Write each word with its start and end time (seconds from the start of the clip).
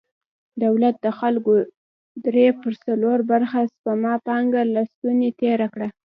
دولت 0.63 0.95
د 1.05 1.07
خلکو 1.19 1.51
درې 2.25 2.47
پر 2.61 2.73
څلور 2.85 3.17
برخه 3.31 3.59
سپما 3.73 4.13
پانګه 4.27 4.61
له 4.73 4.81
ستونې 4.91 5.29
تېره 5.41 5.67
کړه. 5.73 5.87